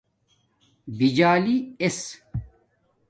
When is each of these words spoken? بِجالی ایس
بِجالی 0.97 1.55
ایس 1.81 1.97